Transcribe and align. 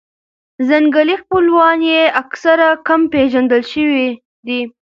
ځنګلي 0.67 1.15
خپلوان 1.23 1.79
یې 1.91 2.01
اکثراً 2.21 2.69
کم 2.87 3.01
پېژندل 3.13 3.61
شوي 3.71 4.05
دي. 4.47 4.59